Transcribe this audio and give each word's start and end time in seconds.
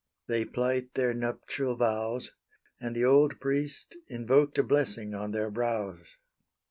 They 0.25 0.45
plight 0.45 0.95
their 0.95 1.13
nuptial 1.13 1.75
vows; 1.75 2.31
And 2.79 2.95
the 2.95 3.05
old 3.05 3.39
priest 3.39 3.95
invoked 4.07 4.57
a 4.57 4.63
blessing 4.63 5.13
on 5.13 5.29
their 5.29 5.51
brows. 5.51 6.17